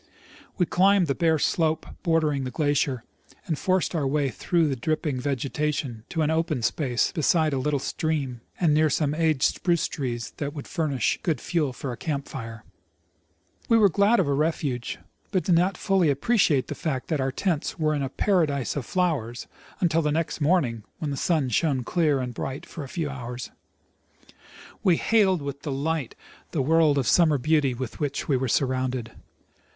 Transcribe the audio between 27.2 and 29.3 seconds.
beauty with which we were surrounded.